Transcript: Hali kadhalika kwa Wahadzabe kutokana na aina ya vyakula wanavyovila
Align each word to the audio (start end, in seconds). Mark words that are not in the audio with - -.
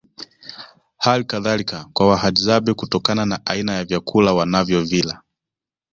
Hali 0.97 1.23
kadhalika 1.23 1.85
kwa 1.93 2.07
Wahadzabe 2.07 2.73
kutokana 2.73 3.25
na 3.25 3.45
aina 3.45 3.73
ya 3.73 3.85
vyakula 3.85 4.33
wanavyovila 4.33 5.21